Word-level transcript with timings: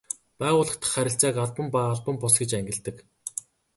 Байгууллага 0.39 0.77
дахь 0.81 0.93
харилцааг 0.95 1.35
албан 1.39 1.67
ба 1.73 1.79
албан 1.93 2.15
бус 2.21 2.35
гэж 2.39 2.51
ангилдаг. 2.59 2.97